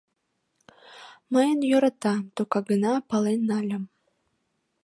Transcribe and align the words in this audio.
Мыйым 1.33 1.59
йӧрата, 1.69 2.15
тока 2.35 2.59
гына 2.69 2.93
пален 3.09 3.39
нальым. 3.49 3.83